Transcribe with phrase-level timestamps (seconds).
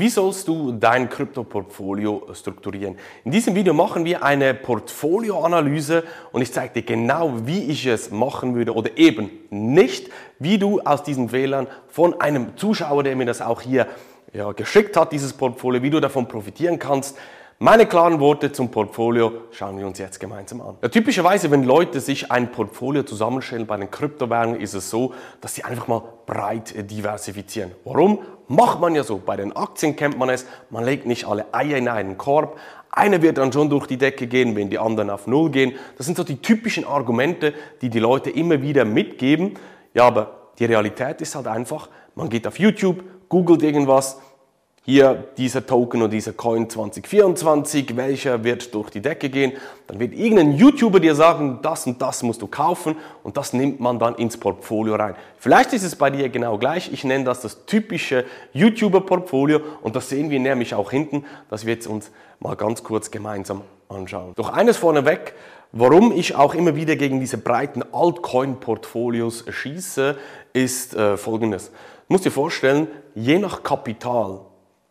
[0.00, 2.96] Wie sollst du dein Krypto-Portfolio strukturieren?
[3.22, 8.10] In diesem Video machen wir eine Portfolioanalyse und ich zeige dir genau, wie ich es
[8.10, 10.08] machen würde oder eben nicht,
[10.38, 13.88] wie du aus diesen Fehlern von einem Zuschauer, der mir das auch hier
[14.32, 17.18] ja, geschickt hat, dieses Portfolio, wie du davon profitieren kannst.
[17.62, 20.78] Meine klaren Worte zum Portfolio schauen wir uns jetzt gemeinsam an.
[20.80, 25.12] Ja, typischerweise, wenn Leute sich ein Portfolio zusammenstellen bei den Kryptowährungen, ist es so,
[25.42, 27.72] dass sie einfach mal breit diversifizieren.
[27.84, 28.20] Warum?
[28.48, 29.18] Macht man ja so.
[29.18, 32.58] Bei den Aktien kennt man es, man legt nicht alle Eier in einen Korb.
[32.90, 35.74] Einer wird dann schon durch die Decke gehen, wenn die anderen auf Null gehen.
[35.98, 37.52] Das sind so die typischen Argumente,
[37.82, 39.58] die die Leute immer wieder mitgeben.
[39.92, 44.18] Ja, aber die Realität ist halt einfach, man geht auf YouTube, googelt irgendwas,
[44.82, 49.52] hier dieser Token oder dieser Coin 2024, welcher wird durch die Decke gehen.
[49.86, 53.78] Dann wird irgendein YouTuber dir sagen, das und das musst du kaufen und das nimmt
[53.80, 55.14] man dann ins Portfolio rein.
[55.38, 56.92] Vielleicht ist es bei dir genau gleich.
[56.92, 58.24] Ich nenne das das typische
[58.54, 61.24] YouTuber-Portfolio und das sehen wir nämlich auch hinten.
[61.50, 64.32] Das wir jetzt uns mal ganz kurz gemeinsam anschauen.
[64.36, 65.34] Doch eines vorneweg,
[65.72, 70.16] warum ich auch immer wieder gegen diese breiten Altcoin-Portfolios schieße,
[70.54, 71.68] ist äh, folgendes.
[71.68, 74.40] Du musst dir vorstellen, je nach Kapital,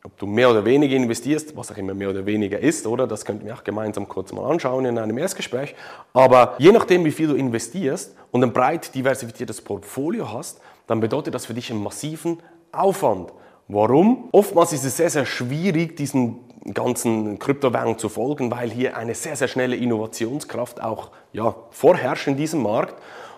[0.03, 3.05] ob du mehr oder weniger investierst, was auch immer mehr oder weniger ist, oder?
[3.05, 5.75] Das könnten wir auch gemeinsam kurz mal anschauen in einem Erstgespräch.
[6.14, 11.36] Aber je nachdem, wie viel du investierst und ein breit diversifiziertes Portfolio hast, dann bedeutet
[11.36, 12.39] das für dich einen massiven
[12.72, 13.33] Aufwand.
[13.67, 14.30] Warum?
[14.31, 16.39] Oftmals ist es sehr, sehr schwierig, diesen
[16.73, 22.38] ganzen Kryptowährungen zu folgen, weil hier eine sehr, sehr schnelle Innovationskraft auch ja, vorherrscht in
[22.38, 22.95] diesem Markt.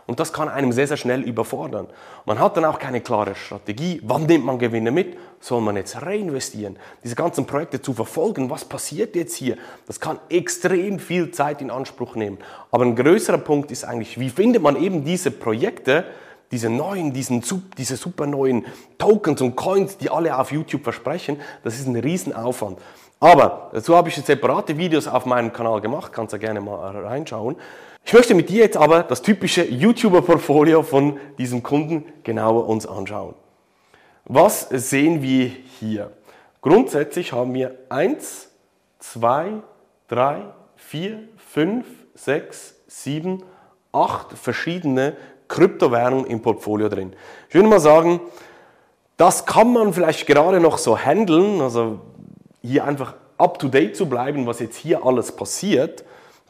[0.07, 1.87] Und das kann einem sehr, sehr schnell überfordern.
[2.25, 4.01] Man hat dann auch keine klare Strategie.
[4.03, 5.17] Wann nimmt man Gewinne mit?
[5.39, 6.77] Soll man jetzt reinvestieren?
[7.03, 9.57] Diese ganzen Projekte zu verfolgen, was passiert jetzt hier?
[9.87, 12.37] Das kann extrem viel Zeit in Anspruch nehmen.
[12.71, 16.05] Aber ein größerer Punkt ist eigentlich, wie findet man eben diese Projekte,
[16.51, 17.43] diese neuen, diesen,
[17.77, 18.65] diese super neuen
[18.97, 22.79] Tokens und Coins, die alle auf YouTube versprechen, das ist ein Riesenaufwand.
[23.19, 27.55] Aber dazu habe ich separate Videos auf meinem Kanal gemacht, kannst du gerne mal reinschauen.
[28.03, 33.35] Ich möchte mit dir jetzt aber das typische YouTuber-Portfolio von diesem Kunden genauer uns anschauen.
[34.25, 36.11] Was sehen wir hier?
[36.61, 38.49] Grundsätzlich haben wir 1,
[38.99, 39.61] 2,
[40.07, 40.41] 3,
[40.75, 41.85] 4, 5,
[42.15, 43.43] 6, 7,
[43.93, 45.15] 8 verschiedene
[45.47, 47.13] Kryptowährungen im Portfolio drin.
[47.49, 48.21] Ich würde mal sagen,
[49.17, 51.99] das kann man vielleicht gerade noch so handeln, also
[52.61, 56.03] hier einfach up to date zu bleiben, was jetzt hier alles passiert.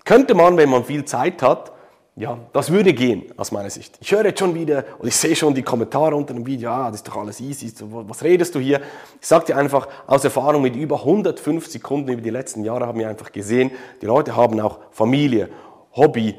[0.03, 1.71] Könnte man, wenn man viel Zeit hat,
[2.17, 3.97] ja, das würde gehen, aus meiner Sicht.
[4.01, 6.87] Ich höre jetzt schon wieder, und ich sehe schon die Kommentare unter dem Video, ja,
[6.87, 8.81] das ist doch alles easy, was redest du hier?
[9.19, 12.99] Ich sage dir einfach, aus Erfahrung mit über 150 Kunden über die letzten Jahre haben
[12.99, 15.49] wir einfach gesehen, die Leute haben auch Familie,
[15.95, 16.37] Hobby,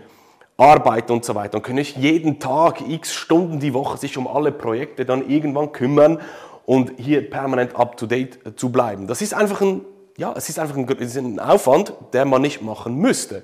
[0.58, 4.28] Arbeit und so weiter und können nicht jeden Tag x Stunden die Woche sich um
[4.28, 6.20] alle Projekte dann irgendwann kümmern
[6.66, 9.06] und hier permanent up to date zu bleiben.
[9.06, 9.80] Das ist einfach ein
[10.16, 13.42] ja, es ist einfach ein, ist ein Aufwand, der man nicht machen müsste.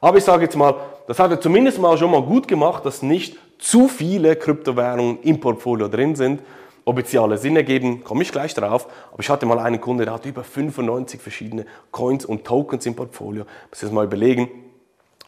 [0.00, 0.74] Aber ich sage jetzt mal,
[1.06, 5.40] das hat er zumindest mal schon mal gut gemacht, dass nicht zu viele Kryptowährungen im
[5.40, 6.40] Portfolio drin sind.
[6.84, 8.86] Ob jetzt sie alle Sinn ergeben, komme ich gleich drauf.
[9.12, 12.94] Aber ich hatte mal einen Kunde, der hat über 95 verschiedene Coins und Tokens im
[12.94, 13.44] Portfolio.
[13.70, 14.48] Muss jetzt mal überlegen,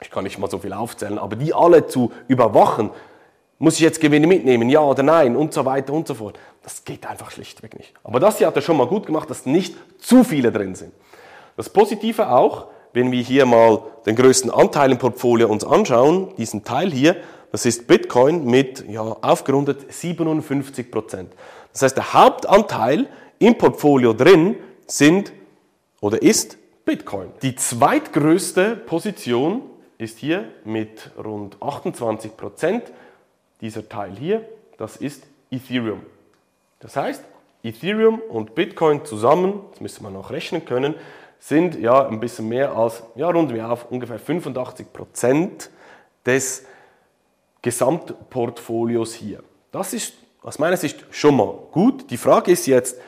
[0.01, 2.91] ich kann nicht mal so viel aufzählen, aber die alle zu überwachen,
[3.61, 6.39] muss ich jetzt Gewinne mitnehmen, ja oder nein und so weiter und so fort.
[6.63, 7.93] Das geht einfach schlichtweg nicht.
[8.03, 10.93] Aber das hier hat er schon mal gut gemacht, dass nicht zu viele drin sind.
[11.57, 16.65] Das Positive auch, wenn wir hier mal den größten Anteil im Portfolio uns anschauen, diesen
[16.65, 17.17] Teil hier,
[17.53, 21.33] das ist Bitcoin mit ja, aufgerundet 57 Prozent.
[21.73, 24.57] Das heißt, der Hauptanteil im Portfolio drin
[24.87, 25.33] sind
[26.01, 26.57] oder ist
[26.87, 27.29] Bitcoin.
[27.43, 29.63] Die zweitgrößte Position
[29.99, 32.85] ist hier mit rund 28 Prozent
[33.61, 34.45] dieser Teil hier,
[34.79, 36.03] das ist Ethereum.
[36.81, 37.23] Das heißt,
[37.63, 40.95] Ethereum und Bitcoin zusammen, das müsste man noch rechnen können,
[41.39, 45.71] sind ja ein bisschen mehr als, ja, runden wir auf, ungefähr 85 Prozent
[46.25, 46.65] des
[47.63, 49.43] Gesamtportfolios hier.
[49.73, 52.11] Das ist aus meiner Sicht schon mal gut.
[52.11, 52.99] Die Frage ist jetzt,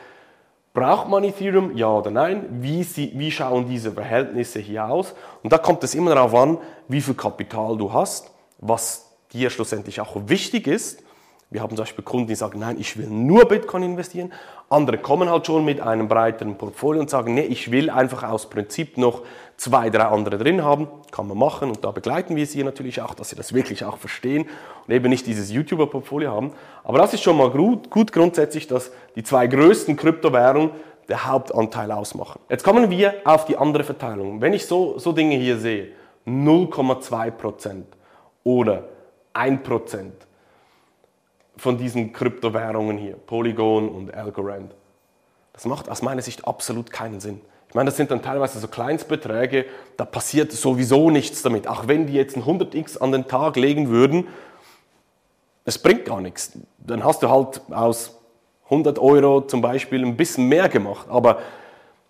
[0.74, 2.46] braucht man Ethereum, ja oder nein?
[2.62, 5.14] Wie, sie, wie schauen diese Verhältnisse hier aus?
[5.42, 10.00] Und da kommt es immer darauf an, wie viel Kapital du hast, was dir schlussendlich
[10.00, 11.02] auch wichtig ist.
[11.52, 14.32] Wir haben zum Beispiel Kunden, die sagen, nein, ich will nur Bitcoin investieren.
[14.70, 18.48] Andere kommen halt schon mit einem breiteren Portfolio und sagen, nee, ich will einfach aus
[18.48, 19.20] Prinzip noch
[19.58, 20.88] zwei, drei andere drin haben.
[21.10, 23.98] Kann man machen und da begleiten wir sie natürlich auch, dass sie das wirklich auch
[23.98, 24.46] verstehen
[24.86, 26.52] und eben nicht dieses YouTuber-Portfolio haben.
[26.84, 30.70] Aber das ist schon mal gut, gut grundsätzlich, dass die zwei größten Kryptowährungen
[31.10, 32.40] der Hauptanteil ausmachen.
[32.48, 34.40] Jetzt kommen wir auf die andere Verteilung.
[34.40, 35.88] Wenn ich so, so Dinge hier sehe,
[36.26, 37.82] 0,2%
[38.44, 38.84] oder
[39.34, 40.10] 1%
[41.56, 44.74] von diesen Kryptowährungen hier, Polygon und Algorand.
[45.52, 47.40] Das macht aus meiner Sicht absolut keinen Sinn.
[47.68, 49.64] Ich meine, das sind dann teilweise so Kleinstbeträge,
[49.96, 51.66] da passiert sowieso nichts damit.
[51.68, 54.28] Auch wenn die jetzt ein 100x an den Tag legen würden,
[55.64, 56.52] es bringt gar nichts.
[56.78, 58.18] Dann hast du halt aus
[58.64, 61.06] 100 Euro zum Beispiel ein bisschen mehr gemacht.
[61.08, 61.40] Aber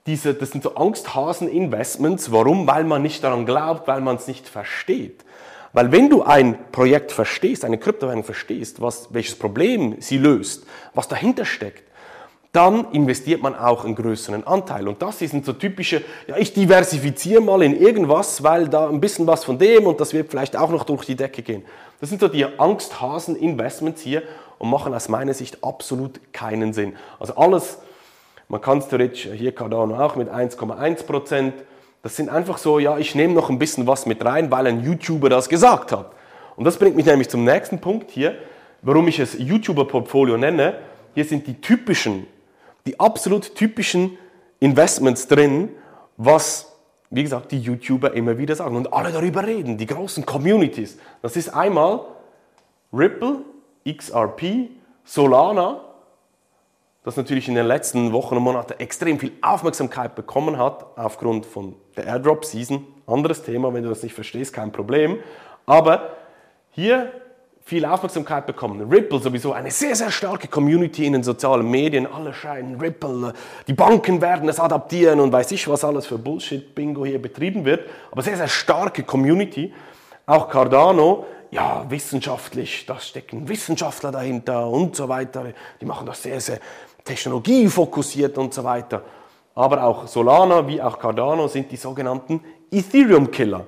[0.07, 2.33] diese, das sind so Angsthasen-Investments.
[2.33, 2.67] Warum?
[2.67, 5.25] Weil man nicht daran glaubt, weil man es nicht versteht.
[5.73, 11.09] Weil wenn du ein Projekt verstehst, eine Kryptowährung verstehst, was, welches Problem sie löst, was
[11.09, 11.85] dahinter steckt,
[12.53, 14.87] dann investiert man auch einen größeren Anteil.
[14.87, 19.27] Und das sind so typische, ja, ich diversifiziere mal in irgendwas, weil da ein bisschen
[19.27, 21.65] was von dem und das wird vielleicht auch noch durch die Decke gehen.
[22.01, 24.23] Das sind so die Angsthasen-Investments hier
[24.59, 26.95] und machen aus meiner Sicht absolut keinen Sinn.
[27.19, 27.79] Also alles,
[28.49, 31.55] man kann es theoretisch, hier Cardano auch mit 1,1 Prozent,
[32.03, 34.83] das sind einfach so, ja, ich nehme noch ein bisschen was mit rein, weil ein
[34.83, 36.13] YouTuber das gesagt hat.
[36.57, 38.37] Und das bringt mich nämlich zum nächsten Punkt hier,
[38.83, 40.75] warum ich es YouTuber-Portfolio nenne.
[41.15, 42.27] Hier sind die typischen
[42.87, 44.19] die absolut typischen
[44.61, 45.71] Investments drin,
[46.17, 46.73] was,
[47.11, 50.99] wie gesagt, die YouTuber immer wieder sagen und alle darüber reden, die großen Communities.
[51.21, 52.01] Das ist einmal
[52.93, 53.39] Ripple,
[53.89, 54.69] XRP,
[55.05, 55.81] Solana,
[57.05, 61.75] das natürlich in den letzten Wochen und Monaten extrem viel Aufmerksamkeit bekommen hat, aufgrund von
[61.97, 62.87] der Airdrop-Season.
[63.07, 65.19] Anderes Thema, wenn du das nicht verstehst, kein Problem.
[65.67, 66.17] Aber
[66.71, 67.13] hier
[67.65, 68.89] viel Aufmerksamkeit bekommen.
[68.91, 72.07] Ripple sowieso eine sehr, sehr starke Community in den sozialen Medien.
[72.07, 73.33] Alle scheinen Ripple,
[73.67, 77.89] die Banken werden es adaptieren und weiß ich, was alles für Bullshit-Bingo hier betrieben wird.
[78.11, 79.73] Aber sehr, sehr starke Community.
[80.27, 85.45] Auch Cardano, ja, wissenschaftlich, da stecken Wissenschaftler dahinter und so weiter.
[85.81, 86.59] Die machen das sehr, sehr
[87.05, 89.03] technologiefokussiert und so weiter.
[89.55, 93.65] Aber auch Solana wie auch Cardano sind die sogenannten Ethereum-Killer.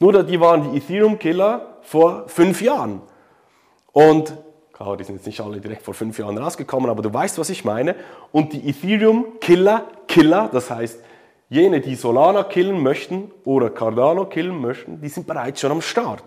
[0.00, 3.02] Nur die waren die Ethereum-Killer vor fünf Jahren.
[3.92, 4.36] Und
[4.72, 7.50] klar, die sind jetzt nicht alle direkt vor fünf Jahren rausgekommen, aber du weißt, was
[7.50, 7.94] ich meine.
[8.32, 11.00] Und die Ethereum-Killer, Killer, das heißt,
[11.48, 16.24] jene, die Solana killen möchten oder Cardano killen möchten, die sind bereits schon am Start.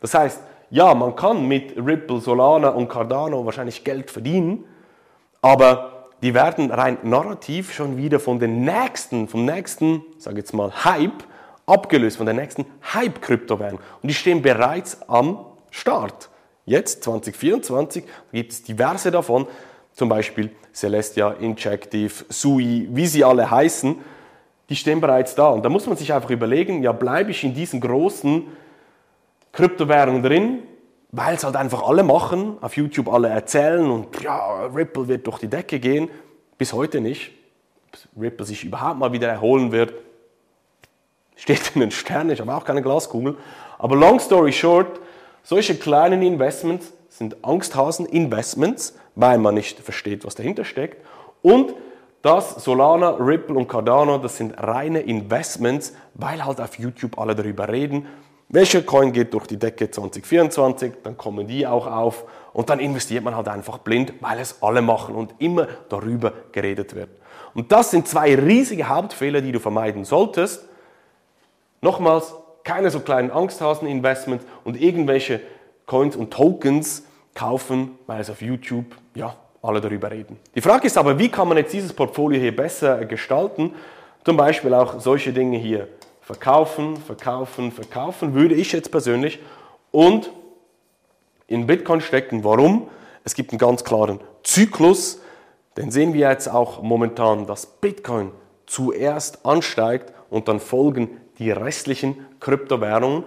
[0.00, 0.40] Das heißt,
[0.70, 4.64] ja, man kann mit Ripple, Solana und Cardano wahrscheinlich Geld verdienen,
[5.40, 10.84] aber die werden rein narrativ schon wieder von den nächsten, vom nächsten, sage jetzt mal,
[10.84, 11.24] Hype
[11.66, 12.64] abgelöst, von der nächsten
[12.94, 13.80] Hype-Kryptowährung.
[14.02, 16.30] Und die stehen bereits am Start.
[16.64, 19.46] Jetzt, 2024, gibt es diverse davon,
[19.92, 23.96] zum Beispiel Celestia, Injective, Sui, wie sie alle heißen,
[24.68, 25.48] die stehen bereits da.
[25.48, 28.44] Und da muss man sich einfach überlegen, ja, bleibe ich in diesen großen
[29.52, 30.62] Kryptowährungen drin,
[31.16, 35.38] weil es halt einfach alle machen, auf YouTube alle erzählen und ja, Ripple wird durch
[35.38, 36.10] die Decke gehen.
[36.58, 37.32] Bis heute nicht.
[37.88, 39.94] Ob Ripple sich überhaupt mal wieder erholen wird,
[41.34, 43.36] steht in den Sternen, ich habe auch keine Glaskugel.
[43.78, 45.00] Aber long story short,
[45.42, 51.02] solche kleinen Investments sind Angsthasen-Investments, weil man nicht versteht, was dahinter steckt.
[51.40, 51.72] Und
[52.20, 57.68] das Solana, Ripple und Cardano, das sind reine Investments, weil halt auf YouTube alle darüber
[57.68, 58.06] reden.
[58.48, 60.92] Welcher Coin geht durch die Decke 2024?
[61.02, 64.82] Dann kommen die auch auf und dann investiert man halt einfach blind, weil es alle
[64.82, 67.10] machen und immer darüber geredet wird.
[67.54, 70.68] Und das sind zwei riesige Hauptfehler, die du vermeiden solltest.
[71.80, 75.40] Nochmals, keine so kleinen Angsthasen-Investments und irgendwelche
[75.84, 77.04] Coins und Tokens
[77.34, 80.38] kaufen, weil es auf YouTube, ja, alle darüber reden.
[80.54, 83.74] Die Frage ist aber, wie kann man jetzt dieses Portfolio hier besser gestalten?
[84.24, 85.88] Zum Beispiel auch solche Dinge hier
[86.26, 89.38] verkaufen, verkaufen, verkaufen, würde ich jetzt persönlich
[89.92, 90.32] und
[91.46, 92.42] in Bitcoin stecken.
[92.42, 92.88] Warum?
[93.22, 95.20] Es gibt einen ganz klaren Zyklus,
[95.76, 98.32] den sehen wir jetzt auch momentan, dass Bitcoin
[98.66, 103.22] zuerst ansteigt und dann folgen die restlichen Kryptowährungen.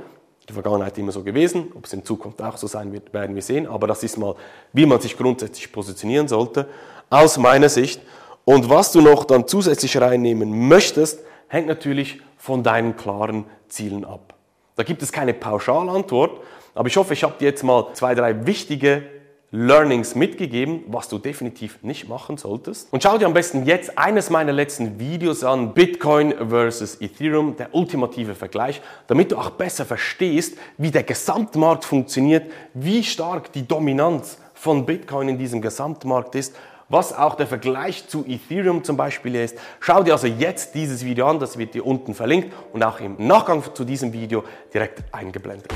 [0.49, 3.41] Die Vergangenheit immer so gewesen, ob es in Zukunft auch so sein wird, werden wir
[3.41, 3.65] sehen.
[3.65, 4.35] Aber das ist mal,
[4.73, 6.67] wie man sich grundsätzlich positionieren sollte,
[7.09, 8.01] aus meiner Sicht.
[8.43, 14.33] Und was du noch dann zusätzlich reinnehmen möchtest, hängt natürlich von deinen klaren Zielen ab.
[14.75, 16.41] Da gibt es keine Pauschalantwort,
[16.73, 19.03] aber ich hoffe, ich habe dir jetzt mal zwei, drei wichtige
[19.51, 22.93] Learnings mitgegeben, was du definitiv nicht machen solltest.
[22.93, 27.73] Und schau dir am besten jetzt eines meiner letzten Videos an, Bitcoin versus Ethereum, der
[27.73, 34.37] ultimative Vergleich, damit du auch besser verstehst, wie der Gesamtmarkt funktioniert, wie stark die Dominanz
[34.53, 36.55] von Bitcoin in diesem Gesamtmarkt ist,
[36.89, 39.57] was auch der Vergleich zu Ethereum zum Beispiel ist.
[39.79, 43.15] Schau dir also jetzt dieses Video an, das wird dir unten verlinkt und auch im
[43.17, 44.43] Nachgang zu diesem Video
[44.73, 45.71] direkt eingeblendet.